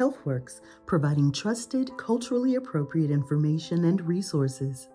[0.00, 4.88] HealthWorks, providing trusted, culturally appropriate information and resources.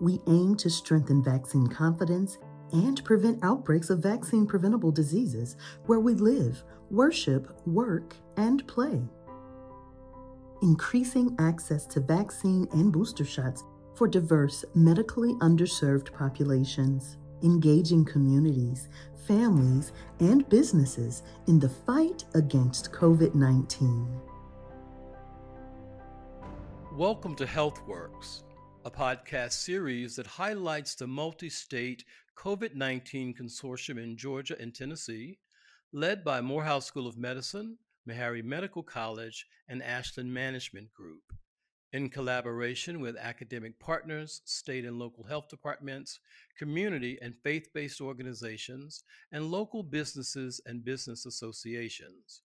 [0.00, 2.38] We aim to strengthen vaccine confidence
[2.72, 5.56] and prevent outbreaks of vaccine preventable diseases
[5.86, 9.02] where we live, worship, work, and play.
[10.62, 13.64] Increasing access to vaccine and booster shots
[13.94, 17.16] for diverse, medically underserved populations.
[17.42, 18.88] Engaging communities,
[19.26, 24.08] families, and businesses in the fight against COVID 19.
[26.94, 28.44] Welcome to HealthWorks,
[28.86, 32.06] a podcast series that highlights the multi state
[32.38, 35.38] COVID 19 consortium in Georgia and Tennessee,
[35.92, 37.76] led by Morehouse School of Medicine,
[38.08, 41.34] Meharry Medical College, and Ashland Management Group
[41.92, 46.18] in collaboration with academic partners, state and local health departments,
[46.58, 52.42] community and faith based organizations, and local businesses and business associations.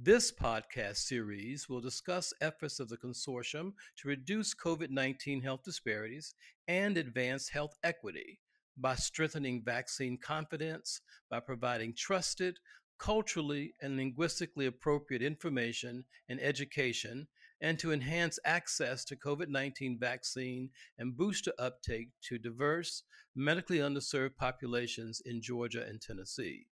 [0.00, 6.34] This podcast series will discuss efforts of the consortium to reduce COVID 19 health disparities
[6.68, 8.38] and advance health equity
[8.76, 12.58] by strengthening vaccine confidence, by providing trusted,
[12.98, 17.26] culturally and linguistically appropriate information and education
[17.60, 23.02] and to enhance access to COVID 19 vaccine and booster uptake to diverse,
[23.34, 26.66] medically underserved populations in Georgia and Tennessee.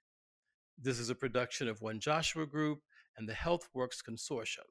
[0.81, 2.81] This is a production of One Joshua Group
[3.17, 4.69] and the HealthWorks Consortium.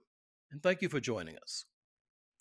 [0.52, 1.66] And thank you for joining us.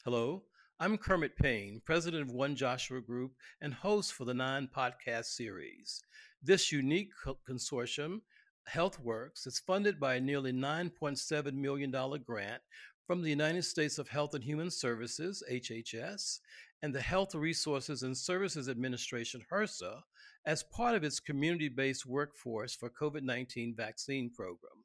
[0.04, 0.44] Hello,
[0.80, 6.00] I'm Kermit Payne, president of One Joshua Group and host for the Nine podcast series.
[6.42, 7.10] This unique
[7.48, 8.22] consortium
[8.68, 11.90] HealthWorks is funded by a nearly $9.7 million
[12.24, 12.62] grant
[13.10, 16.38] from the United States of Health and Human Services, HHS,
[16.80, 20.02] and the Health Resources and Services Administration, HRSA,
[20.46, 24.84] as part of its community based workforce for COVID 19 vaccine program.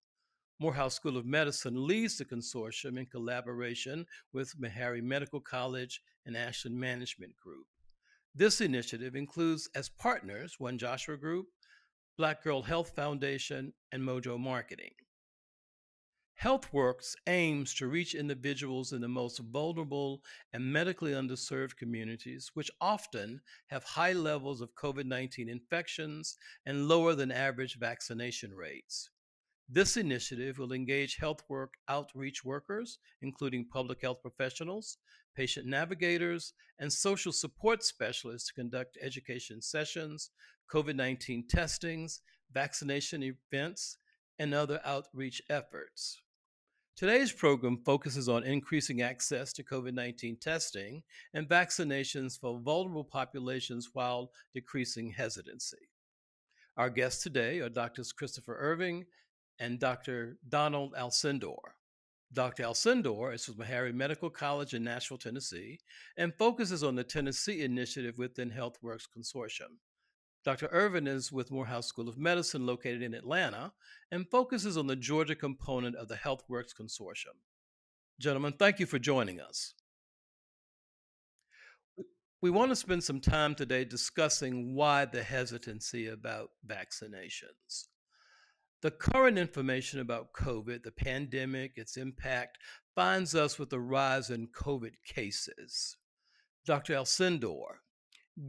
[0.60, 6.80] Morehouse School of Medicine leads the consortium in collaboration with Meharry Medical College and Ashland
[6.80, 7.68] Management Group.
[8.34, 11.46] This initiative includes as partners One Joshua Group,
[12.18, 14.94] Black Girl Health Foundation, and Mojo Marketing.
[16.44, 23.42] HealthWorks aims to reach individuals in the most vulnerable and medically underserved communities, which often
[23.68, 29.10] have high levels of COVID 19 infections and lower than average vaccination rates.
[29.70, 34.98] This initiative will engage health work outreach workers, including public health professionals,
[35.36, 40.30] patient navigators, and social support specialists to conduct education sessions,
[40.72, 42.22] COVID 19 testings,
[42.52, 43.98] vaccination events,
[44.38, 46.22] and other outreach efforts.
[46.96, 53.90] Today's program focuses on increasing access to COVID 19 testing and vaccinations for vulnerable populations
[53.92, 55.90] while decreasing hesitancy.
[56.78, 58.14] Our guests today are Drs.
[58.14, 59.06] Christopher Ervin
[59.60, 60.38] and Dr.
[60.48, 61.58] Donald Alcendor.
[62.32, 62.64] Dr.
[62.64, 65.80] Alcendor is from Meharry Medical College in Nashville, Tennessee,
[66.16, 69.80] and focuses on the Tennessee initiative within HealthWorks Consortium.
[70.46, 70.70] Dr.
[70.72, 73.74] Ervin is with Morehouse School of Medicine located in Atlanta
[74.12, 77.40] and focuses on the Georgia component of the HealthWorks Consortium.
[78.20, 79.74] Gentlemen, thank you for joining us.
[82.42, 87.88] We want to spend some time today discussing why the hesitancy about vaccinations.
[88.84, 92.60] The current information about COVID, the pandemic, its impact,
[92.94, 95.98] finds us with a rise in COVID cases.
[96.68, 96.94] Dr.
[96.94, 97.80] Alcendor,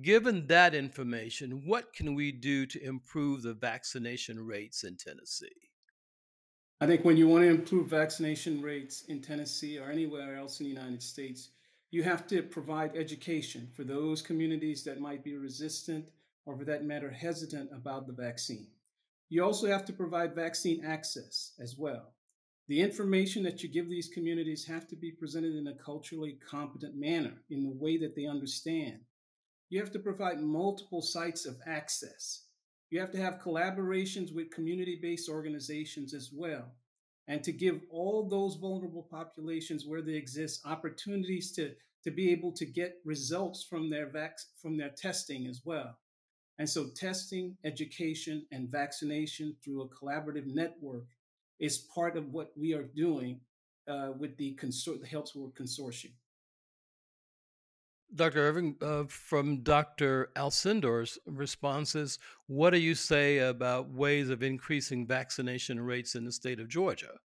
[0.03, 5.71] Given that information, what can we do to improve the vaccination rates in Tennessee?
[6.81, 10.67] I think when you want to improve vaccination rates in Tennessee or anywhere else in
[10.67, 11.51] the United States,
[11.93, 16.07] you have to provide education for those communities that might be resistant
[16.47, 18.67] or, for that matter, hesitant about the vaccine.
[19.29, 22.13] You also have to provide vaccine access as well.
[22.67, 26.97] The information that you give these communities have to be presented in a culturally competent
[26.97, 28.99] manner in the way that they understand
[29.69, 32.45] you have to provide multiple sites of access.
[32.91, 36.73] You have to have collaborations with community based organizations as well.
[37.29, 41.73] And to give all those vulnerable populations where they exist opportunities to,
[42.05, 45.99] to be able to get results from their, vac- from their testing as well.
[46.59, 51.05] And so, testing, education, and vaccination through a collaborative network
[51.59, 53.41] is part of what we are doing
[53.89, 56.13] uh, with the, consor- the Health Work Consortium.
[58.15, 58.39] Dr.
[58.49, 60.31] Ervin, uh, from Dr.
[60.37, 66.61] Alcendor's responses, what do you say about ways of increasing vaccination rates in the state
[66.61, 67.19] of Georgia?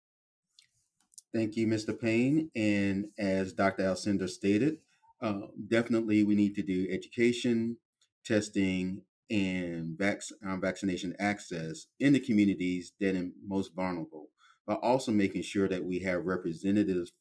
[1.34, 1.98] Thank you, Mr.
[1.98, 2.50] Payne.
[2.56, 3.82] And as Dr.
[3.82, 4.78] Alcendor stated,
[5.20, 7.76] uh, definitely we need to do education,
[8.24, 14.30] testing, and vac- um, vaccination access in the communities that are most vulnerable.
[14.66, 17.12] but also making sure that we have representatives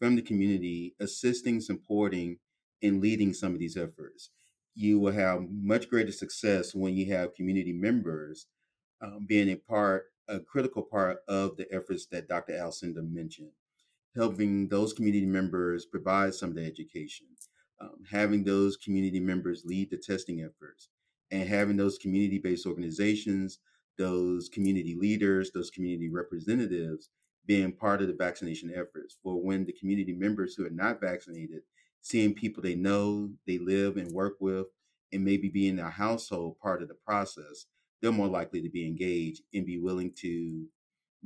[0.00, 2.36] from the community assisting, supporting,
[2.82, 4.30] and leading some of these efforts.
[4.74, 8.46] You will have much greater success when you have community members
[9.00, 12.54] um, being a part, a critical part of the efforts that Dr.
[12.54, 13.52] Alcendor mentioned,
[14.14, 17.26] helping those community members provide some of the education,
[17.80, 20.88] um, having those community members lead the testing efforts,
[21.30, 23.58] and having those community based organizations,
[23.98, 27.10] those community leaders, those community representatives
[27.46, 29.16] being part of the vaccination efforts.
[29.22, 31.62] For when the community members who are not vaccinated,
[32.06, 34.66] seeing people they know, they live and work with,
[35.12, 37.66] and maybe be in their household part of the process,
[38.00, 40.66] they're more likely to be engaged and be willing to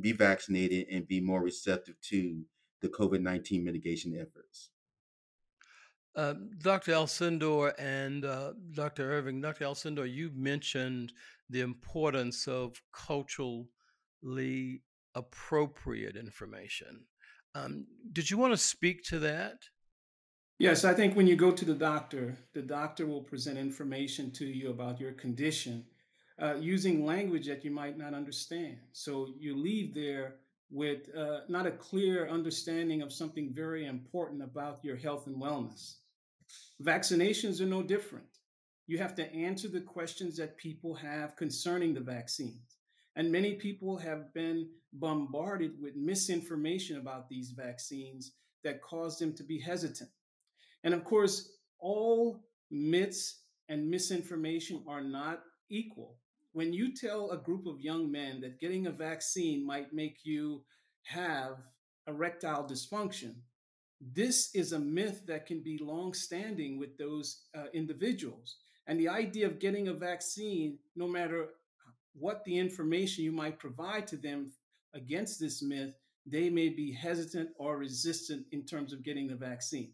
[0.01, 2.43] be vaccinated and be more receptive to
[2.81, 4.71] the COVID 19 mitigation efforts.
[6.17, 6.33] Uh,
[6.63, 6.93] Dr.
[6.93, 9.13] Alcendor and uh, Dr.
[9.13, 9.67] Ervin, Dr.
[9.67, 11.13] Alcendor, you mentioned
[11.51, 13.69] the importance of culturally
[15.15, 17.05] appropriate information.
[17.55, 19.59] Um, did you want to speak to that?
[20.61, 24.45] Yes, I think when you go to the doctor, the doctor will present information to
[24.45, 25.87] you about your condition
[26.39, 28.77] uh, using language that you might not understand.
[28.93, 30.35] So you leave there
[30.71, 35.95] with uh, not a clear understanding of something very important about your health and wellness.
[36.83, 38.37] Vaccinations are no different.
[38.87, 42.77] You have to answer the questions that people have concerning the vaccines.
[43.17, 48.33] And many people have been bombarded with misinformation about these vaccines
[48.63, 50.11] that cause them to be hesitant.
[50.85, 56.17] And of course, all myths and misinformation are not equal.
[56.53, 60.65] When you tell a group of young men that getting a vaccine might make you
[61.05, 61.59] have
[62.07, 63.35] erectile dysfunction,
[64.01, 68.57] this is a myth that can be long standing with those uh, individuals.
[68.87, 71.51] And the idea of getting a vaccine, no matter
[72.15, 74.53] what the information you might provide to them
[74.95, 75.95] against this myth,
[76.27, 79.93] they may be hesitant or resistant in terms of getting the vaccine.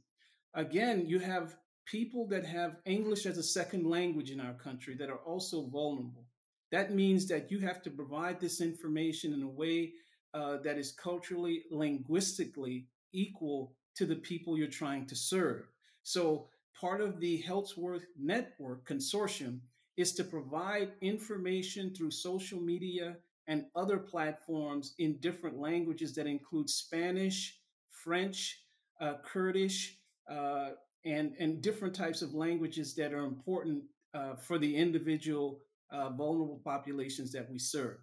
[0.56, 1.54] Again, you have
[1.84, 6.24] people that have English as a second language in our country that are also vulnerable.
[6.72, 9.92] That means that you have to provide this information in a way
[10.32, 15.66] uh, that is culturally, linguistically equal to the people you're trying to serve.
[16.02, 16.48] So,
[16.78, 19.60] part of the Healthworks Network Consortium
[19.98, 23.16] is to provide information through social media
[23.46, 27.58] and other platforms in different languages that include Spanish,
[27.90, 28.62] French,
[29.00, 29.98] uh, Kurdish,
[30.30, 30.70] uh,
[31.04, 33.82] and, and different types of languages that are important
[34.14, 37.98] uh, for the individual uh, vulnerable populations that we serve.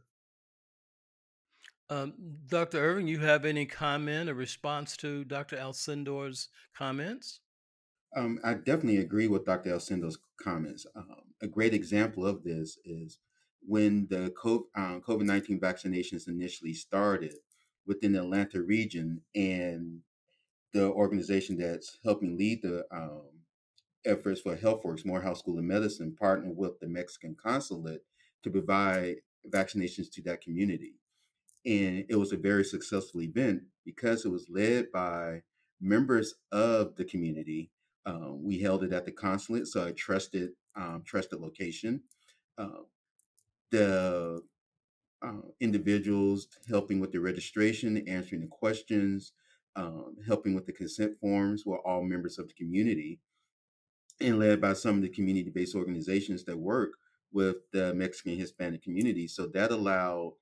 [1.90, 2.14] Um,
[2.48, 2.80] Dr.
[2.80, 5.58] Ervin, you have any comment or response to Dr.
[5.58, 7.42] Alcendor's comments?
[8.16, 9.74] Um, I definitely agree with Dr.
[9.74, 10.86] Alcendor's comments.
[10.96, 13.20] Um, a great example of this is
[13.66, 17.34] when the COVID um, 19 vaccinations initially started
[17.86, 20.00] within the Atlanta region, and
[20.74, 23.22] the organization that's helping lead the um,
[24.06, 28.02] efforts for HealthWorks, Morehouse School of Medicine, partnered with the Mexican consulate
[28.44, 29.18] to provide
[29.50, 30.96] vaccinations to that community.
[31.66, 35.44] And it was a very successful event because it was led by
[35.80, 37.72] members of the community
[38.06, 42.02] um, we held it at the consulate, so a trusted um, trusted location.
[42.58, 42.84] Uh,
[43.72, 44.42] the
[45.22, 49.32] uh, individuals helping with the registration, answering the questions,
[49.76, 53.20] um, helping with the consent forms were all members of the community
[54.20, 56.92] and led by some of the community based organizations that work
[57.32, 59.28] with the Mexican Hispanic community.
[59.28, 60.34] So that allowed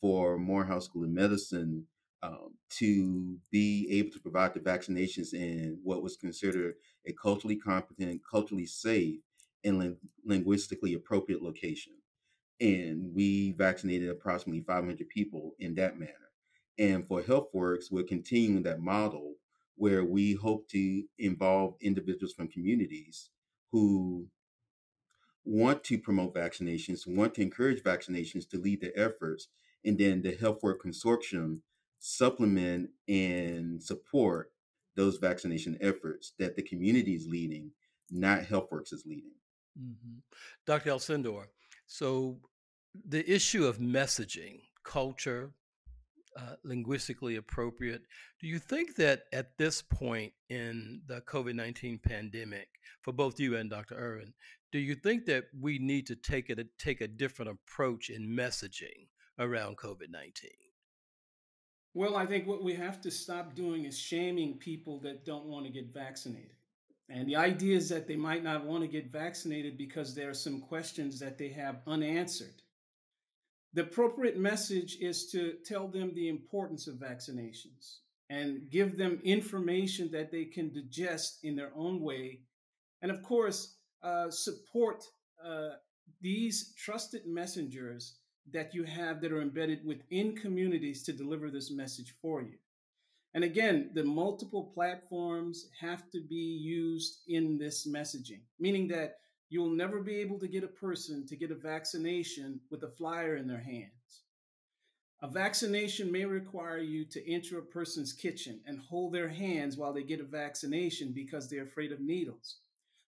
[0.00, 1.86] for Morehouse School of Medicine
[2.22, 6.74] um, to be able to provide the vaccinations in what was considered
[7.06, 9.20] a culturally competent, culturally safe,
[9.64, 11.94] and ling- linguistically appropriate location.
[12.60, 16.29] And we vaccinated approximately 500 people in that manner.
[16.80, 19.34] And for HealthWorks, we're continuing that model
[19.76, 23.28] where we hope to involve individuals from communities
[23.70, 24.26] who
[25.44, 29.48] want to promote vaccinations, want to encourage vaccinations to lead the efforts.
[29.84, 31.60] And then the HealthWorks Consortium
[31.98, 34.50] supplement and support
[34.96, 37.72] those vaccination efforts that the community is leading,
[38.10, 39.32] not HealthWorks is leading.
[39.78, 40.18] Mm-hmm.
[40.66, 40.90] Dr.
[40.90, 41.44] Alcendor,
[41.86, 42.38] so
[43.06, 45.52] the issue of messaging, culture,
[46.38, 48.02] uh, linguistically appropriate.
[48.40, 52.68] Do you think that at this point in the COVID 19 pandemic,
[53.02, 53.96] for both you and Dr.
[53.96, 54.32] Ervin,
[54.72, 59.08] do you think that we need to take, it, take a different approach in messaging
[59.38, 60.50] around COVID 19?
[61.92, 65.66] Well, I think what we have to stop doing is shaming people that don't want
[65.66, 66.52] to get vaccinated.
[67.08, 70.34] And the idea is that they might not want to get vaccinated because there are
[70.34, 72.62] some questions that they have unanswered.
[73.72, 77.98] The appropriate message is to tell them the importance of vaccinations
[78.28, 82.40] and give them information that they can digest in their own way.
[83.02, 85.04] And of course, uh, support
[85.44, 85.70] uh,
[86.20, 88.16] these trusted messengers
[88.52, 92.58] that you have that are embedded within communities to deliver this message for you.
[93.34, 99.18] And again, the multiple platforms have to be used in this messaging, meaning that
[99.50, 103.36] you'll never be able to get a person to get a vaccination with a flyer
[103.36, 104.22] in their hands.
[105.22, 109.92] A vaccination may require you to enter a person's kitchen and hold their hands while
[109.92, 112.56] they get a vaccination because they're afraid of needles.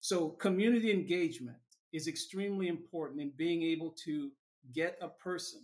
[0.00, 1.58] So, community engagement
[1.92, 4.30] is extremely important in being able to
[4.72, 5.60] get a person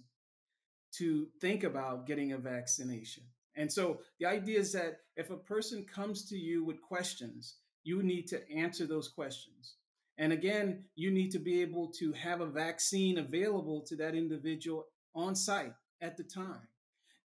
[0.93, 3.25] to think about getting a vaccination.
[3.57, 8.03] And so the idea is that if a person comes to you with questions, you
[8.03, 9.75] need to answer those questions.
[10.19, 14.87] And again, you need to be able to have a vaccine available to that individual
[15.15, 16.69] on site at the time.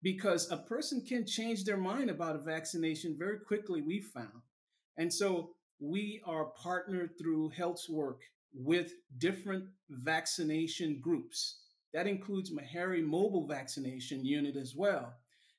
[0.02, 4.42] Because a person can change their mind about a vaccination very quickly, we found.
[4.98, 8.22] And so we are partnered through Health's work
[8.54, 11.60] with different vaccination groups.
[11.94, 15.14] That includes Meharry Mobile Vaccination Unit as well.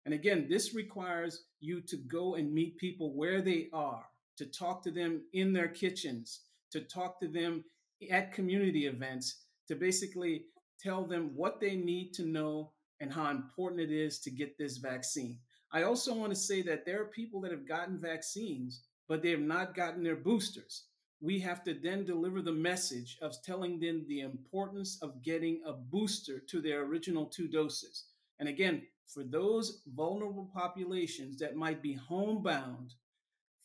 [0.05, 4.05] And again, this requires you to go and meet people where they are,
[4.39, 6.41] to talk to them in their kitchens,
[6.73, 7.65] to talk to them
[8.11, 10.45] at community events, to basically
[10.81, 14.79] tell them what they need to know and how important it is to get this
[14.79, 15.39] vaccine.
[15.73, 19.31] I also want to say that there are people that have gotten vaccines, but they
[19.31, 20.85] have not gotten their boosters
[21.21, 25.73] we have to then deliver the message of telling them the importance of getting a
[25.73, 28.05] booster to their original two doses.
[28.39, 32.95] And again, for those vulnerable populations that might be homebound,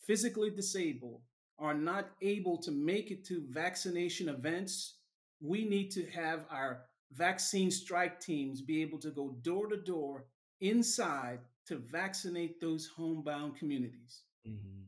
[0.07, 1.21] physically disabled,
[1.59, 4.95] are not able to make it to vaccination events,
[5.41, 10.25] we need to have our vaccine strike teams be able to go door to door
[10.61, 14.23] inside to vaccinate those homebound communities.
[14.47, 14.83] Mm-hmm.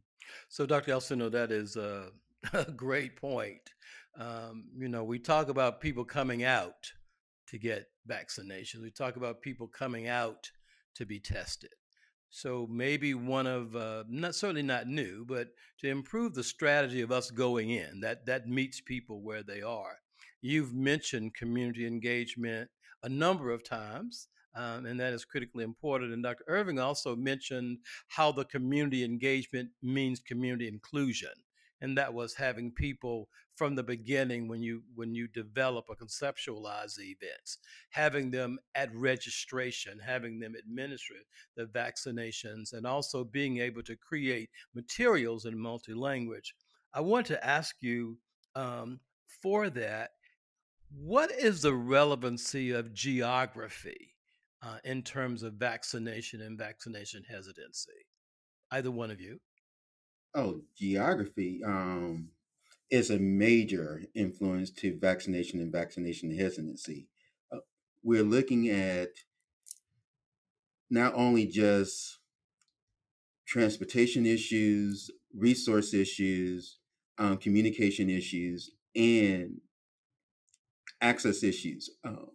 [0.49, 0.93] So, Dr.
[0.93, 2.09] Alcendor, that is uh,
[2.53, 3.61] a great point.
[4.17, 6.91] Um, you know, we talk about people coming out
[7.47, 8.81] to get vaccinations.
[8.81, 10.49] We talk about people coming out
[10.95, 11.71] to be tested.
[12.29, 17.11] So maybe one of uh, not certainly not new, but to improve the strategy of
[17.11, 19.99] us going in that that meets people where they are.
[20.41, 22.69] You've mentioned community engagement
[23.03, 26.13] a number of times, um, and that is critically important.
[26.13, 26.43] And Dr.
[26.47, 27.79] Ervin also mentioned
[28.09, 31.31] how the community engagement means community inclusion
[31.81, 36.95] and that was having people from the beginning when you when you develop or conceptualize
[36.95, 37.57] the events
[37.89, 41.15] having them at registration having them administer
[41.55, 46.53] the vaccinations and also being able to create materials in multi-language.
[46.93, 48.17] I want to ask you
[48.55, 48.99] um,
[49.41, 50.11] for that
[50.91, 54.15] what is the relevancy of geography
[54.61, 57.91] uh, in terms of vaccination and vaccination hesitancy?
[58.71, 59.39] Either one of you.
[60.33, 62.29] Oh, geography um,
[62.89, 67.07] is a major influence to vaccination and vaccination hesitancy.
[67.51, 67.59] Uh,
[68.03, 69.09] we're looking at
[70.89, 72.19] not only just
[73.47, 76.79] transportation issues, resource issues,
[77.17, 79.61] um, communication issues, and
[81.01, 82.29] access issues, um,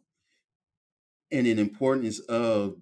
[1.31, 2.77] and an importance of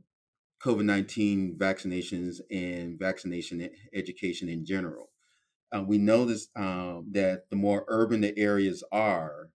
[0.63, 5.11] COVID 19 vaccinations and vaccination education in general.
[5.75, 9.51] Uh, we notice um, that the more urban the areas are,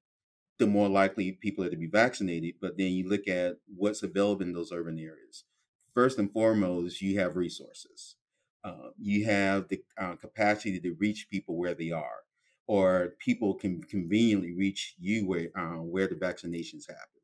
[0.59, 2.55] the more likely people are to be vaccinated.
[2.61, 5.45] But then you look at what's available in those urban areas.
[5.93, 8.15] First and foremost, you have resources.
[8.63, 12.21] Uh, you have the uh, capacity to reach people where they are,
[12.67, 17.21] or people can conveniently reach you where uh, where the vaccinations happen.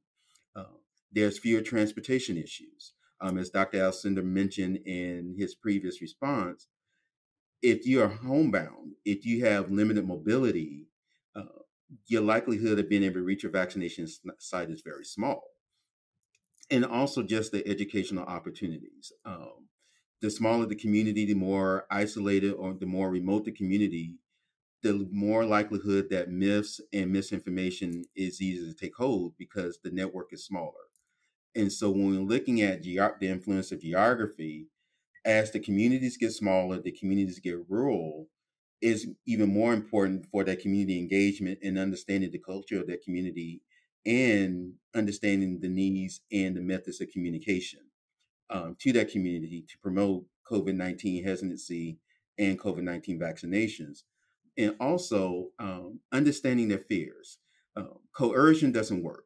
[0.56, 0.78] Uh,
[1.12, 3.80] there's fewer transportation issues um, as Dr.
[3.80, 6.68] Alcendor mentioned in his previous response,
[7.62, 10.88] if you are homebound, if you have limited mobility,
[11.36, 11.44] uh,
[12.08, 14.08] your likelihood of being able to reach your vaccination
[14.40, 15.44] site is very small.
[16.72, 19.12] And also just the educational opportunities.
[19.26, 19.68] Um,
[20.22, 24.18] the smaller the community, the more isolated or the more remote the community,
[24.84, 30.32] the more likelihood that myths and misinformation is easy to take hold because the network
[30.32, 30.74] is smaller.
[31.56, 34.68] And so when we're looking at ge- the influence of geography,
[35.30, 38.28] as the communities get smaller, the communities get rural,
[38.82, 43.62] is even more important for that community engagement and understanding the culture of that community
[44.08, 47.82] and understanding the needs and the methods of communication
[48.50, 52.00] um, to that community to promote COVID 19 hesitancy
[52.40, 54.04] and COVID 19 vaccinations.
[54.58, 57.38] And also um, understanding their fears.
[57.76, 59.26] Um, coercion doesn't work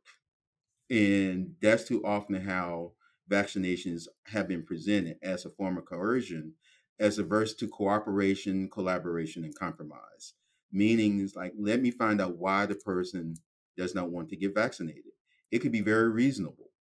[0.89, 2.93] And that's too often how
[3.29, 6.53] vaccinations have been presented as a form of coercion,
[6.99, 10.33] as averse to cooperation, collaboration, and compromise.
[10.71, 13.35] Meaning, is like, let me find out why the person
[13.77, 15.03] does not want to get vaccinated.
[15.51, 16.71] It could be very reasonable.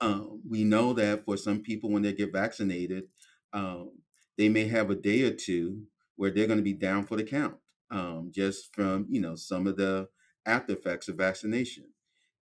[0.00, 3.04] Um, we know that for some people, when they get vaccinated,
[3.52, 3.92] um,
[4.36, 5.84] they may have a day or two
[6.16, 7.56] where they're going to be down for the count,
[7.90, 10.08] um, just from you know some of the
[10.44, 11.84] after effects of vaccination.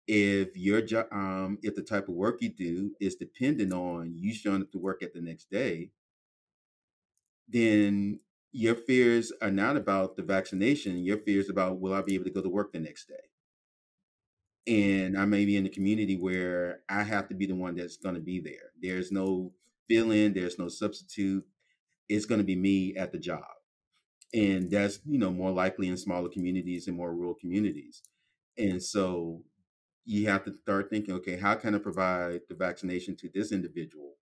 [0.06, 4.34] If your job, um, if the type of work you do is dependent on you
[4.34, 5.90] showing up to work at the next day,
[7.48, 8.20] then
[8.52, 10.98] your fears are not about the vaccination.
[10.98, 13.14] Your fears about will I be able to go to work the next day?
[14.66, 17.96] And I may be in a community where I have to be the one that's
[17.96, 18.72] going to be there.
[18.80, 19.52] There's no
[19.88, 21.44] fill in, there's no substitute.
[22.08, 23.44] It's going to be me at the job.
[24.32, 28.02] And that's, you know, more likely in smaller communities and more rural communities.
[28.58, 29.42] And so
[30.04, 34.14] you have to start thinking, okay, how can I provide the vaccination to this individual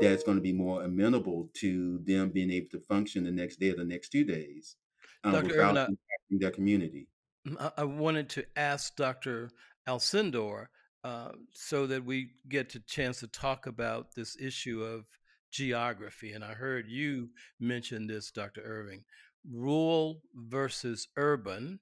[0.00, 3.70] that's going to be more amenable to them being able to function the next day
[3.70, 4.76] or the next two days
[5.24, 7.08] um, without Irvin, impacting their community?
[7.46, 9.50] Mm, I wanted to ask Dr.
[9.88, 10.66] Alcendor
[11.04, 15.06] uh, so that we get a chance to talk about this issue of
[15.50, 16.32] geography.
[16.32, 18.62] And I heard you mention this, Dr.
[18.62, 19.04] Ervin
[19.50, 21.80] rural versus urban.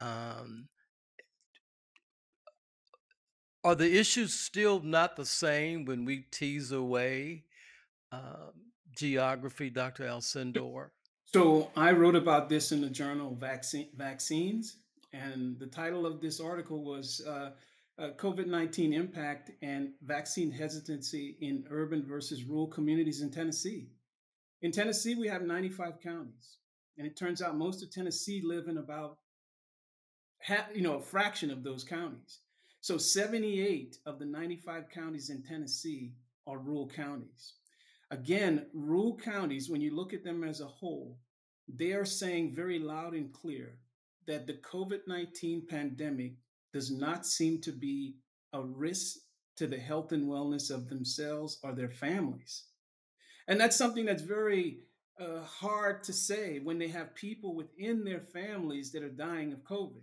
[0.00, 0.68] Um,
[3.64, 7.44] are the issues still not the same when we tease away
[8.10, 8.50] uh,
[8.96, 10.04] geography, Dr.
[10.04, 10.90] Alcendor?
[11.32, 14.76] So I wrote about this in the journal Vaccine, Vaccines,
[15.12, 17.52] and the title of this article was uh,
[17.98, 23.88] uh, COVID 19 Impact and Vaccine Hesitancy in Urban versus Rural Communities in Tennessee.
[24.60, 26.58] In Tennessee, we have 95 counties,
[26.98, 29.18] and it turns out most of Tennessee live in about
[30.38, 32.40] half, you know, a fraction of those counties.
[32.82, 36.14] So 78 of the 95 counties in Tennessee
[36.48, 37.54] are rural counties.
[38.10, 41.16] Again, rural counties, when you look at them as a whole,
[41.68, 43.78] they are saying very loud and clear
[44.26, 46.32] that the COVID 19 pandemic
[46.72, 48.16] does not seem to be
[48.52, 49.18] a risk
[49.58, 52.64] to the health and wellness of themselves or their families.
[53.46, 54.80] And that's something that's very
[55.20, 59.62] uh, hard to say when they have people within their families that are dying of
[59.62, 60.02] COVID.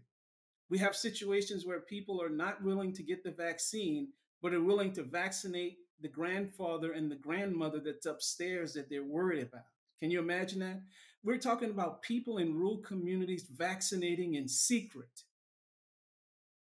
[0.69, 4.10] We have situations where people are not willing to get the vaccine,
[4.41, 9.43] but are willing to vaccinate the grandfather and the grandmother that's upstairs that they're worried
[9.43, 9.65] about.
[9.99, 10.82] Can you imagine that?
[11.23, 15.23] We're talking about people in rural communities vaccinating in secret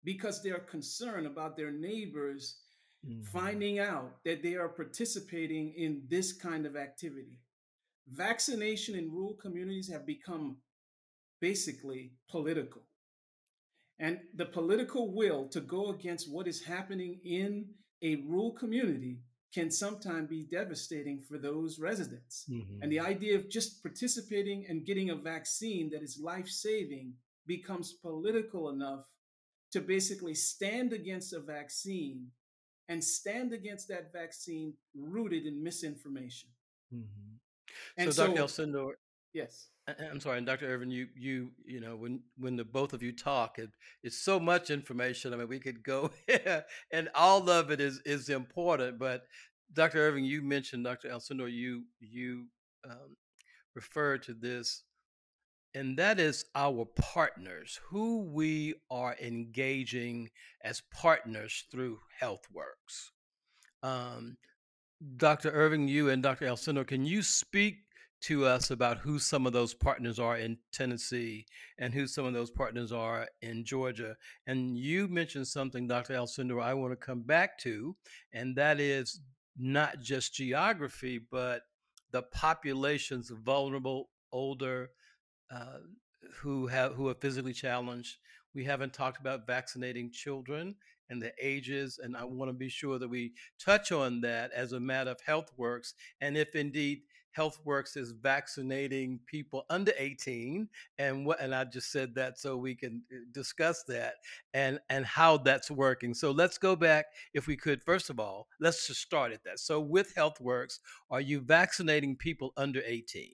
[0.03, 2.57] because they're concerned about their neighbors
[3.05, 3.23] mm-hmm.
[3.23, 7.39] finding out that they are participating in this kind of activity.
[8.07, 10.57] Vaccination in rural communities have become
[11.41, 12.83] basically political.
[13.99, 17.67] And the political will to go against what is happening in
[18.01, 19.19] a rural community
[19.53, 22.45] can sometimes be devastating for those residents.
[22.49, 22.81] Mm-hmm.
[22.81, 27.13] And the idea of just participating and getting a vaccine that is life saving
[27.47, 29.05] becomes political enough
[29.71, 32.27] to basically stand against a vaccine
[32.89, 36.49] and stand against that vaccine rooted in misinformation.
[36.93, 37.35] Mm-hmm.
[37.97, 38.41] And so, so, Dr.
[38.41, 38.91] Alcendor,
[39.35, 39.67] yes.
[39.87, 40.65] I'm sorry, and Dr.
[40.65, 43.69] Ervin, you you you know when when the both of you talk, it,
[44.01, 45.31] it's so much information.
[45.31, 46.09] I mean, we could go,
[46.91, 48.97] and all of it is is important.
[48.97, 49.27] But
[49.73, 49.99] Dr.
[49.99, 51.09] Ervin, you mentioned Dr.
[51.09, 52.45] Alcendor, you you
[52.83, 53.15] um,
[53.75, 54.83] referred to this,
[55.75, 60.31] and that is our partners, who we are engaging
[60.63, 63.11] as partners through HealthWorks.
[63.83, 64.37] Um,
[65.17, 65.51] Dr.
[65.51, 66.47] Ervin, you and Dr.
[66.47, 67.84] Alcendor, can you speak
[68.25, 71.45] to us about who some of those partners are in Tennessee
[71.77, 74.15] and who some of those partners are in Georgia.
[74.47, 76.15] And you mentioned something, Dr.
[76.15, 77.95] Alcendor, I want to come back to,
[78.33, 79.21] and that is
[79.55, 81.61] not just geography, but
[82.11, 84.89] the populations of vulnerable, older,
[85.51, 85.77] uh,
[86.41, 88.17] who have who are physically challenged.
[88.55, 90.75] We haven't talked about vaccinating children
[91.09, 93.33] and the ages, and I want to be sure that we
[93.63, 97.01] touch on that as a matter of health works, and if indeed
[97.37, 100.67] HealthWorks is vaccinating people under 18,
[100.97, 104.15] and what and I just said that so we can uh, discuss that
[104.53, 106.13] and and how that's working.
[106.13, 107.83] So let's go back, if we could.
[107.83, 109.59] First of all, let's just start at that.
[109.59, 113.31] So with HealthWorks, are you vaccinating people under 18?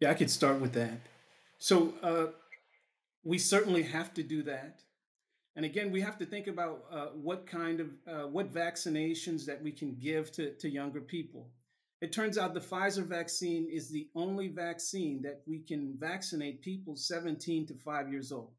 [0.00, 1.00] Yeah, I could start with that.
[1.58, 2.26] So uh,
[3.22, 4.80] we certainly have to do that.
[5.56, 9.62] And again, we have to think about uh, what kind of uh, what vaccinations that
[9.62, 11.48] we can give to, to younger people.
[12.00, 16.96] It turns out the Pfizer vaccine is the only vaccine that we can vaccinate people
[16.96, 18.52] 17 to 5 years old.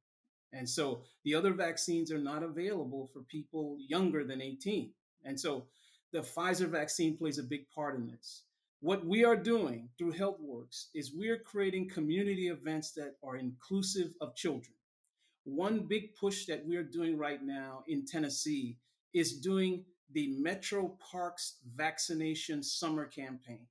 [0.53, 4.91] And so the other vaccines are not available for people younger than 18.
[5.25, 5.67] And so
[6.11, 8.43] the Pfizer vaccine plays a big part in this.
[8.79, 14.35] What we are doing through HealthWorks is we're creating community events that are inclusive of
[14.35, 14.73] children.
[15.43, 18.77] One big push that we're doing right now in Tennessee
[19.13, 23.67] is doing the Metro Parks vaccination summer campaign.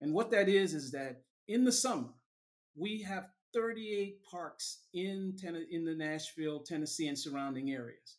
[0.00, 2.10] And what that is, is that in the summer,
[2.76, 8.18] we have 38 parks in, Ten- in the Nashville, Tennessee, and surrounding areas.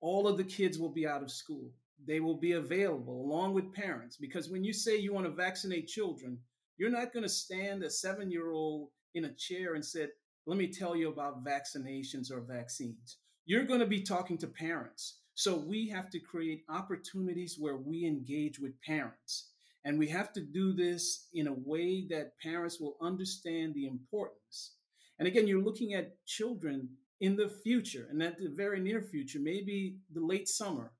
[0.00, 1.72] All of the kids will be out of school.
[2.06, 5.88] They will be available along with parents because when you say you want to vaccinate
[5.88, 6.38] children,
[6.76, 10.10] you're not going to stand a seven year old in a chair and said,
[10.46, 13.16] Let me tell you about vaccinations or vaccines.
[13.46, 15.20] You're going to be talking to parents.
[15.36, 19.50] So we have to create opportunities where we engage with parents.
[19.84, 24.72] And we have to do this in a way that parents will understand the importance.
[25.18, 26.88] And again, you're looking at children
[27.20, 30.92] in the future and at the very near future, maybe the late summer,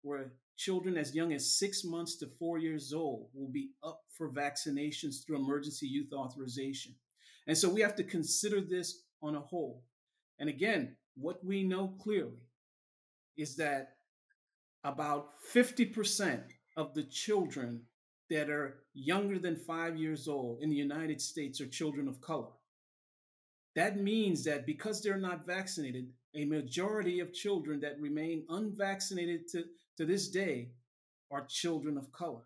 [0.00, 4.30] where children as young as six months to four years old will be up for
[4.30, 6.94] vaccinations through emergency use authorization.
[7.46, 9.84] And so we have to consider this on a whole.
[10.38, 12.40] And again, what we know clearly
[13.36, 13.96] is that
[14.84, 16.42] about 50%
[16.76, 17.82] of the children
[18.30, 22.52] that are younger than five years old in the United States are children of color.
[23.74, 29.64] That means that because they're not vaccinated, a majority of children that remain unvaccinated to,
[29.98, 30.72] to this day
[31.30, 32.42] are children of color.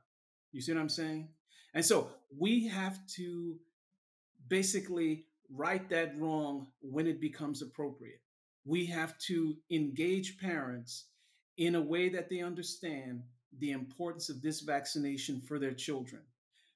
[0.53, 1.29] You see what I'm saying?
[1.75, 3.57] And so we have to
[4.49, 8.21] basically right that wrong when it becomes appropriate.
[8.67, 11.05] We have to engage parents
[11.57, 13.23] in a way that they understand
[13.59, 16.23] the importance of this vaccination for their children.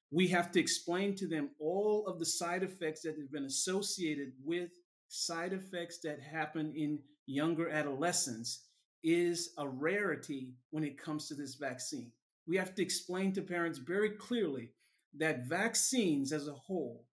[0.09, 4.31] We have to explain to them all of the side effects that have been associated
[4.43, 4.69] with
[5.09, 8.63] side effects that happen in younger adolescents
[9.03, 12.11] is a rarity when it comes to this vaccine.
[12.47, 14.69] We have to explain to parents very clearly
[15.17, 17.05] that vaccines as a whole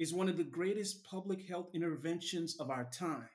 [0.00, 3.28] is one of the greatest public health interventions of our time.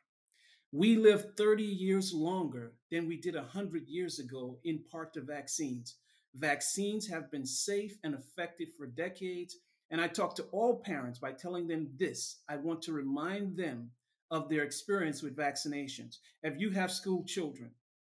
[0.72, 5.96] We live 30 years longer than we did 100 years ago, in part to vaccines.
[6.36, 9.58] Vaccines have been safe and effective for decades.
[9.90, 13.90] And I talk to all parents by telling them this I want to remind them
[14.30, 16.18] of their experience with vaccinations.
[16.44, 17.72] If you have school children,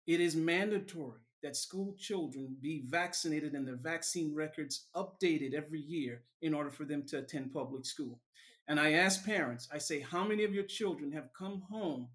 [0.08, 6.24] it is mandatory that school children be vaccinated and their vaccine records updated every year
[6.42, 8.20] in order for them to attend public school.
[8.68, 12.08] And I ask parents, I say, how many of your children have come home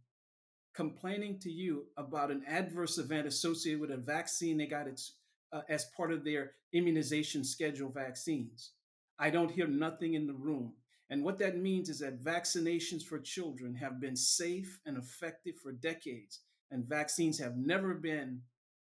[0.75, 5.15] complaining to you about an adverse event associated with a vaccine they got its,
[5.53, 8.73] uh, as part of their immunization schedule vaccines.
[9.19, 10.75] I don't hear nothing in the room.
[11.11, 15.71] And what that means is that vaccinations for children have been safe and effective for
[15.71, 18.41] decades, and vaccines have never been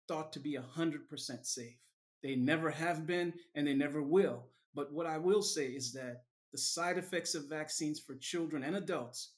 [0.07, 1.79] thought to be 100% safe.
[2.23, 4.45] They never have been, and they never will.
[4.75, 8.77] But what I will say is that the side effects of vaccines for children and
[8.77, 9.33] adults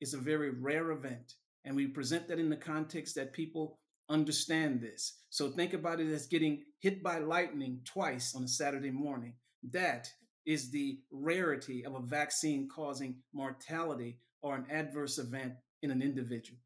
[0.00, 1.34] is a very rare event.
[1.64, 5.20] And we present that in the context that people understand this.
[5.30, 9.34] So think about it as getting hit by lightning twice on a Saturday morning.
[9.72, 10.08] That
[10.46, 16.58] is the rarity of a vaccine causing mortality or an adverse event in an individual.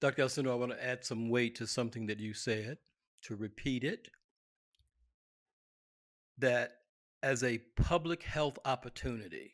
[0.00, 0.24] Dr.
[0.24, 2.78] Alcendor, I want to add some weight to something that you said,
[3.22, 4.08] to repeat it.
[6.38, 6.72] That
[7.22, 9.52] as a public health opportunity,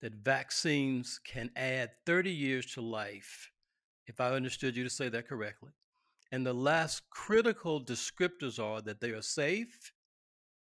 [0.00, 3.51] that vaccines can add 30 years to life
[4.06, 5.70] if I understood you to say that correctly.
[6.30, 9.92] And the last critical descriptors are that they are safe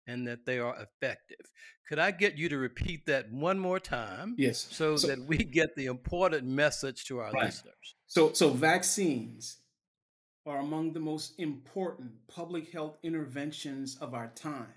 [0.07, 1.51] and that they are effective.
[1.89, 4.35] Could I get you to repeat that one more time?
[4.39, 4.69] Yes.
[4.71, 7.45] So, so that we get the important message to our right.
[7.45, 7.95] listeners.
[8.07, 9.59] So, so vaccines
[10.47, 14.73] are among the most important public health interventions of our time.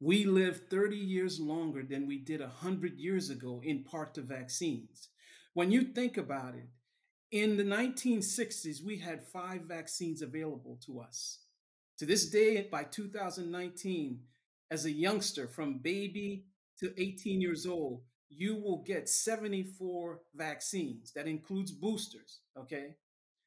[0.00, 5.08] We live 30 years longer than we did 100 years ago, in part to vaccines.
[5.54, 6.68] When you think about it,
[7.40, 11.40] in the 1960s, we had five vaccines available to us.
[11.98, 14.20] To this day, by 2019,
[14.70, 16.44] as a youngster from baby
[16.80, 21.12] to 18 years old, you will get 74 vaccines.
[21.14, 22.96] That includes boosters, okay?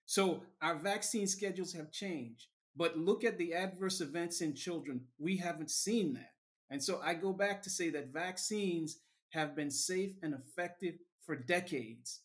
[0.05, 2.47] So our vaccine schedules have changed.
[2.75, 5.01] But look at the adverse events in children.
[5.19, 6.31] We haven't seen that.
[6.69, 8.99] And so I go back to say that vaccines
[9.29, 12.21] have been safe and effective for decades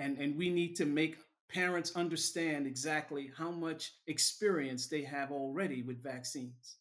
[0.00, 1.16] and and we need to make
[1.48, 6.76] parents understand exactly how much experience they have already with vaccines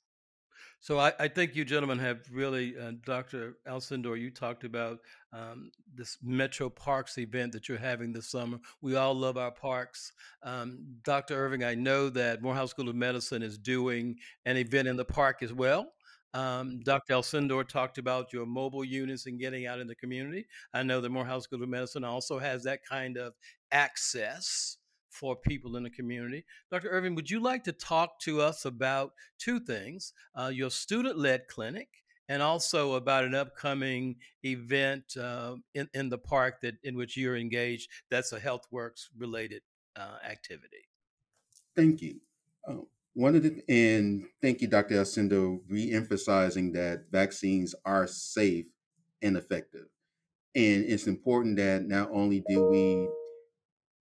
[0.80, 3.58] So I, I, think you gentlemen have really, uh, Dr.
[3.68, 5.00] Alcendor, you talked about
[5.34, 8.60] um, this Metro Parks event that you're having this summer.
[8.82, 10.14] We all love our parks.
[10.42, 10.68] Um,
[11.04, 11.36] Dr.
[11.36, 15.44] Ervin, I know that Morehouse School of Medicine is doing an event in the park
[15.44, 15.92] as well.
[16.34, 17.14] Um, Dr.
[17.14, 20.46] Alcendor talked about your mobile units and getting out in the community.
[20.74, 23.34] I know the Morehouse School of Medicine also has that kind of
[23.72, 24.78] access
[25.10, 26.46] for people in the community.
[26.72, 26.90] Dr.
[26.90, 31.48] Ervin, would you like to talk to us about two things uh, your student led
[31.48, 31.90] clinic
[32.28, 34.16] and also about an upcoming
[34.46, 39.62] event uh, in, in the park that in which you're engaged that's a healthworks related
[39.96, 40.88] uh, activity
[41.76, 42.22] thank you
[42.68, 42.86] um,
[43.20, 48.66] one of the and thank you dr alcendor re-emphasizing that vaccines are safe
[49.22, 49.88] and effective
[50.56, 53.08] and it's important that not only do we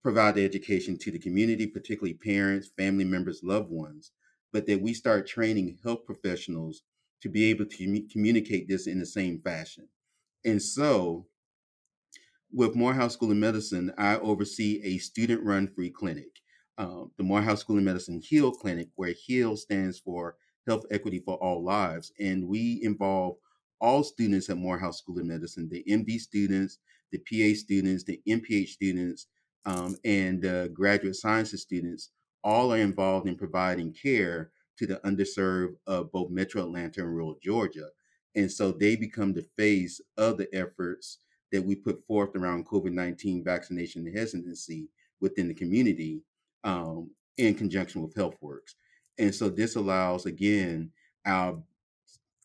[0.02, 4.12] provide the education to the community, particularly parents, family members, loved ones,
[4.52, 6.82] but that we start training health professionals
[7.20, 9.88] to be able to communicate this in the same fashion.
[10.44, 11.26] And so,
[12.50, 16.40] with Morehouse School of Medicine, I oversee a student run free clinic,
[16.78, 20.36] um, the Morehouse School of Medicine HEAL Clinic, where HEAL stands for
[20.66, 22.12] Health Equity for All Lives.
[22.20, 23.36] And we involve
[23.80, 26.78] all students at Morehouse School of Medicine the MD students,
[27.10, 29.26] the PA students, the MPH students,
[29.64, 32.10] um, and uh, graduate sciences students
[32.44, 37.36] all are involved in providing care to the underserved of both metro Atlanta and rural
[37.42, 37.88] Georgia.
[38.36, 41.18] And so they become the face of the efforts
[41.50, 44.88] that we put forth around COVID 19 vaccination hesitancy
[45.20, 46.22] within the community
[46.64, 48.74] um, in conjunction with HealthWorks.
[49.18, 50.90] And so this allows, again,
[51.26, 51.60] our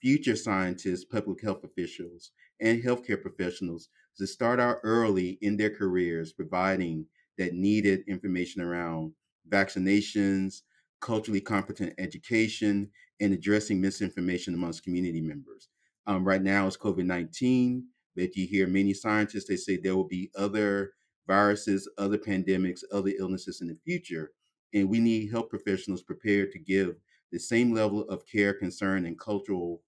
[0.01, 6.33] future scientists, public health officials, and healthcare professionals to start out early in their careers,
[6.33, 7.05] providing
[7.37, 9.11] that needed information around
[9.49, 10.61] vaccinations,
[11.01, 15.69] culturally competent education, and addressing misinformation amongst community members.
[16.05, 20.07] Um, right now, it's COVID 19, but you hear many scientists, they say there will
[20.07, 20.93] be other
[21.27, 24.31] viruses, other pandemics, other illnesses in the future.
[24.73, 26.95] And we need health professionals prepared to give
[27.31, 29.81] the same level of care, concern, and cultural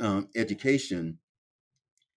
[0.00, 1.18] um, education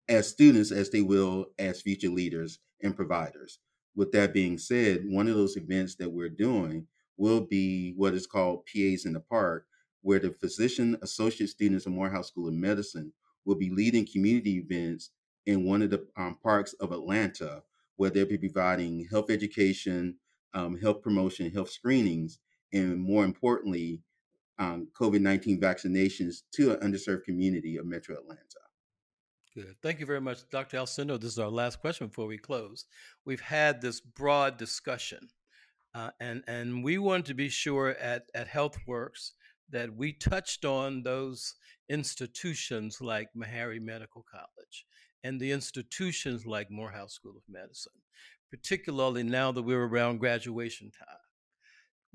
[0.09, 3.59] as students as they will as future leaders and providers.
[3.95, 8.25] With that being said, one of those events that we're doing will be what is
[8.25, 9.65] called PAs in the Park,
[10.01, 13.13] where the physician associate students of Morehouse School of Medicine
[13.45, 15.11] will be leading community events
[15.45, 17.63] in one of the um, parks of Atlanta,
[18.01, 20.15] where they'll be providing health education,
[20.55, 22.39] um, health promotion, health screenings,
[22.73, 24.01] and more importantly,
[24.57, 28.41] um, COVID 19 vaccinations to an underserved community of Metro Atlanta.
[29.53, 29.75] Good.
[29.83, 30.77] Thank you very much, Dr.
[30.77, 31.21] Alcendor.
[31.21, 32.85] This is our last question before we close.
[33.23, 35.29] We've had this broad discussion,
[35.93, 39.33] uh, and, and we wanted to be sure at, at HealthWorks
[39.69, 41.53] that we touched on those
[41.87, 44.85] institutions like Meharry Medical College
[45.23, 47.93] and the institutions like Morehouse School of Medicine,
[48.49, 51.17] particularly now that we're around graduation time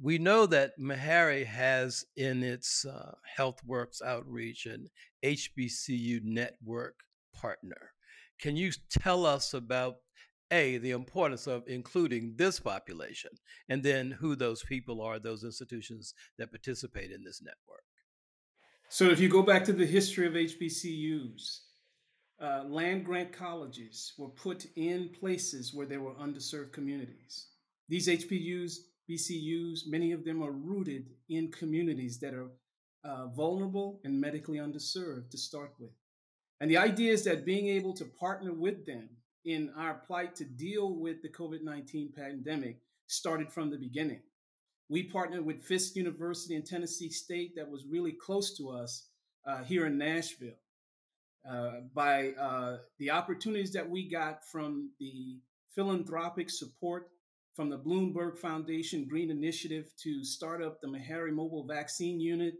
[0.00, 4.88] we know that Meharry has in its uh, HealthWorks outreach an
[5.24, 6.96] HBCU network
[7.34, 7.92] partner.
[8.38, 9.96] Can you tell us about
[10.52, 13.30] a the importance of including this population,
[13.68, 17.82] and then who those people are, those institutions that participate in this network?
[18.88, 21.60] So, if you go back to the history of HBCUs,
[22.40, 27.48] uh, land grant colleges were put in places where there were underserved communities.
[27.88, 32.50] These HPUs, BCUs, many of them are rooted in communities that are
[33.04, 35.92] uh, vulnerable and medically underserved to start with.
[36.60, 39.08] And the idea is that being able to partner with them
[39.44, 44.20] in our plight to deal with the COVID 19 pandemic started from the beginning.
[44.88, 49.08] We partnered with Fisk University in Tennessee State, that was really close to us
[49.46, 50.58] uh, here in Nashville.
[51.48, 55.38] Uh, by uh, the opportunities that we got from the
[55.74, 57.10] philanthropic support
[57.54, 62.54] from the Bloomberg Foundation Green Initiative to start up the Meharry Mobile Vaccine Unit,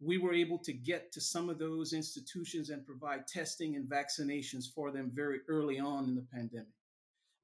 [0.00, 4.64] we were able to get to some of those institutions and provide testing and vaccinations
[4.72, 6.68] for them very early on in the pandemic.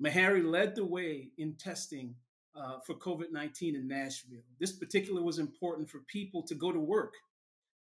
[0.02, 2.14] Meharry led the way in testing
[2.56, 4.42] uh, for COVID 19 in Nashville.
[4.58, 7.14] This particular was important for people to go to work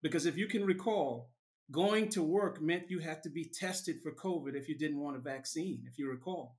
[0.01, 1.29] because if you can recall,
[1.71, 5.17] going to work meant you had to be tested for COVID if you didn't want
[5.17, 6.57] a vaccine, if you recall.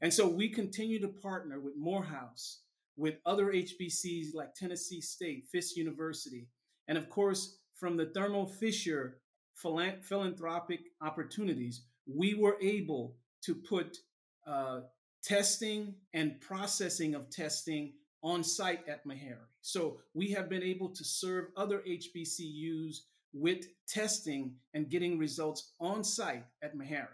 [0.00, 2.60] And so we continue to partner with Morehouse,
[2.96, 6.48] with other HBCs like Tennessee State, Fisk University,
[6.88, 9.18] and of course, from the Thermo Fisher
[9.54, 13.98] philanthropic opportunities, we were able to put
[14.46, 14.80] uh,
[15.22, 19.38] testing and processing of testing on site at Meharry.
[19.62, 22.98] So we have been able to serve other HBCUs
[23.36, 27.08] with testing and getting results on site at Meharry.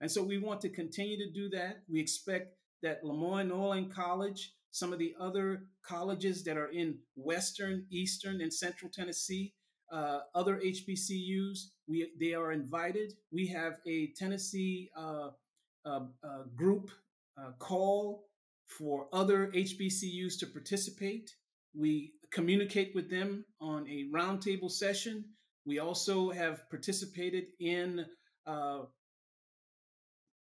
[0.00, 1.78] And so we want to continue to do that.
[1.88, 8.40] We expect that LeMoyne-Owen College, some of the other colleges that are in Western, Eastern,
[8.40, 9.54] and Central Tennessee,
[9.90, 13.14] uh, other HBCUs, we, they are invited.
[13.32, 15.30] We have a Tennessee uh,
[15.86, 16.90] uh, uh group
[17.40, 18.26] uh, call
[18.66, 21.34] for other HBCUs to participate.
[21.74, 25.24] We communicate with them on a roundtable session.
[25.64, 28.06] We also have participated in
[28.46, 28.80] uh,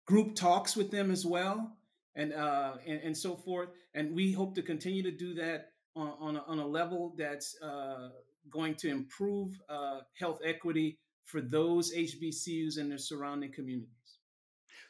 [0.05, 1.77] group talks with them as well,
[2.15, 3.69] and, uh, and, and so forth.
[3.93, 7.55] And we hope to continue to do that on on a, on a level that's
[7.61, 8.09] uh,
[8.49, 13.87] going to improve uh, health equity for those HBCUs and their surrounding communities.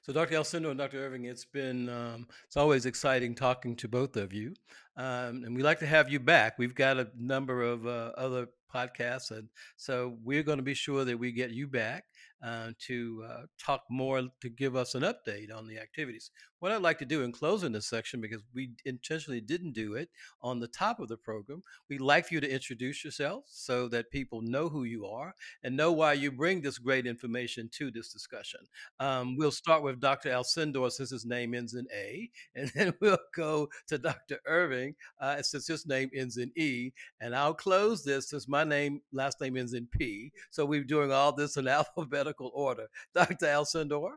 [0.03, 0.35] So, Dr.
[0.35, 0.97] Alcendor and Dr.
[1.05, 4.53] Ervin, it's been um, it's always exciting talking to both of you,
[4.97, 6.57] um, and we like to have you back.
[6.57, 11.05] We've got a number of uh, other podcasts, and so we're going to be sure
[11.05, 12.05] that we get you back
[12.43, 16.31] uh, to uh, talk more to give us an update on the activities.
[16.61, 20.09] What I'd like to do in closing this section, because we intentionally didn't do it
[20.43, 24.11] on the top of the program, we'd like for you to introduce yourself so that
[24.11, 28.13] people know who you are and know why you bring this great information to this
[28.13, 28.59] discussion.
[28.99, 30.29] Um, we'll start with Dr.
[30.29, 34.37] Alcendor since his name ends in A, and then we'll go to Dr.
[34.47, 39.01] Ervin uh, since his name ends in E, and I'll close this since my name
[39.11, 40.31] last name ends in P.
[40.51, 42.85] So we're doing all this in alphabetical order.
[43.15, 43.47] Dr.
[43.47, 44.11] Alcendor.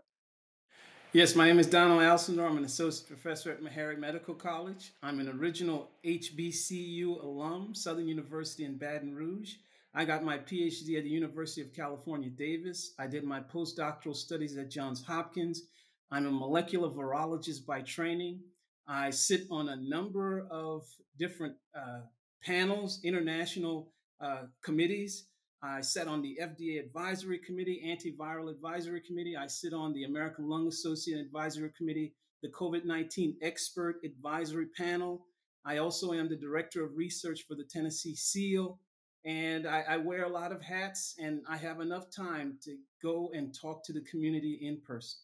[1.14, 2.44] Yes, my name is Donald Alcendor.
[2.44, 4.94] I'm an associate professor at Meharry Medical College.
[5.00, 9.54] I'm an original HBCU alum, Southern University in Baton Rouge.
[9.94, 12.94] I got my PhD at the University of California, Davis.
[12.98, 15.62] I did my postdoctoral studies at Johns Hopkins.
[16.10, 18.40] I'm a molecular virologist by training.
[18.88, 20.82] I sit on a number of
[21.16, 22.00] different uh,
[22.42, 25.26] panels, international uh, committees.
[25.64, 29.34] I sat on the FDA Advisory Committee, Antiviral Advisory Committee.
[29.36, 35.24] I sit on the American Lung Association Advisory Committee, the COVID 19 Expert Advisory Panel.
[35.64, 38.78] I also am the Director of Research for the Tennessee CEAL.
[39.24, 43.30] And I, I wear a lot of hats, and I have enough time to go
[43.32, 45.18] and talk to the community in person.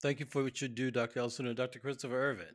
[0.00, 1.20] Thank you for what you do, Dr.
[1.20, 1.80] Ellison and Dr.
[1.80, 2.54] Christopher Ervin.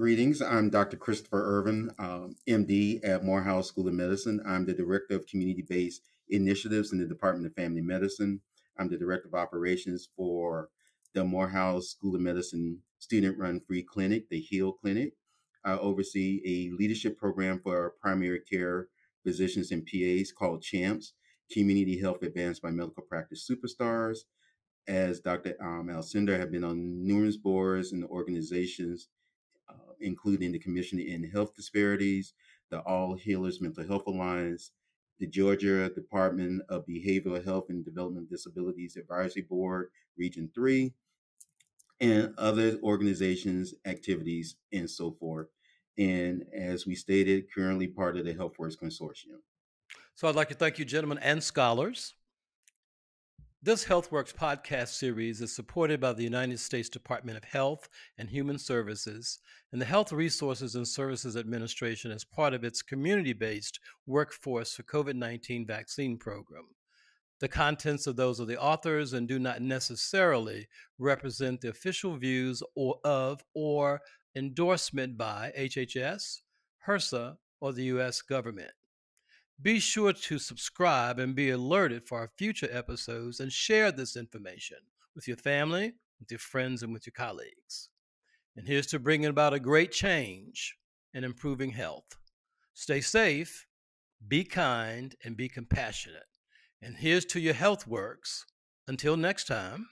[0.00, 0.40] Greetings.
[0.40, 0.96] I'm Dr.
[0.96, 4.40] Christopher Ervin, um, MD at Morehouse School of Medicine.
[4.46, 8.40] I'm the Director of Community Based Initiatives in the Department of Family Medicine.
[8.78, 10.70] I'm the Director of Operations for
[11.12, 15.12] the Morehouse School of Medicine student run free clinic, the HEAL Clinic.
[15.66, 18.88] I oversee a leadership program for primary care
[19.22, 21.12] physicians and PAs called CHAMPS,
[21.52, 24.20] Community Health Advanced by Medical Practice Superstars.
[24.88, 25.56] As Dr.
[25.60, 29.08] Um, Alcendor have been on numerous boards and organizations
[29.70, 32.34] uh, including the Commission in Health Disparities,
[32.70, 34.72] the All Healers Mental Health Alliance,
[35.18, 40.92] the Georgia Department of Behavioral Health and Development Disabilities Advisory Board, Region 3,
[42.00, 45.48] and other organizations, activities, and so forth.
[45.98, 49.40] And as we stated, currently part of the HealthWorks Consortium.
[50.14, 52.14] So I'd like to thank you, gentlemen and scholars,
[53.62, 58.58] this HealthWorks podcast series is supported by the United States Department of Health and Human
[58.58, 59.38] Services
[59.70, 64.82] and the Health Resources and Services Administration as part of its community based workforce for
[64.84, 66.68] COVID 19 vaccine program.
[67.40, 70.66] The contents of those of the authors and do not necessarily
[70.98, 74.00] represent the official views or of or
[74.34, 76.38] endorsement by HHS,
[76.86, 78.22] HRSA, or the U.S.
[78.22, 78.70] government.
[79.62, 84.78] Be sure to subscribe and be alerted for our future episodes and share this information
[85.14, 87.90] with your family, with your friends, and with your colleagues.
[88.56, 90.76] And here's to bringing about a great change
[91.12, 92.16] and improving health.
[92.72, 93.66] Stay safe,
[94.26, 96.22] be kind, and be compassionate.
[96.80, 98.44] And here's to your HealthWorks.
[98.88, 99.88] Until next time.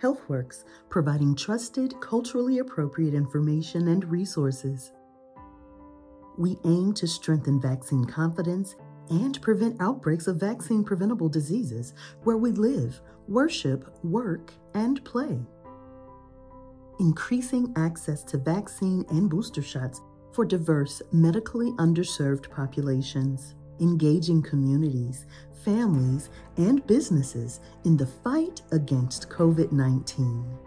[0.00, 4.92] HealthWorks, providing trusted, culturally appropriate information and resources
[6.38, 8.76] we aim to strengthen vaccine confidence
[9.10, 11.94] and prevent outbreaks of vaccine preventable diseases
[12.24, 15.38] where we live, worship, work, and play.
[16.98, 20.00] Increasing access to vaccine and booster shots
[20.32, 23.54] for diverse, medically underserved populations.
[23.80, 25.26] Engaging communities,
[25.64, 30.65] families, and businesses in the fight against COVID 19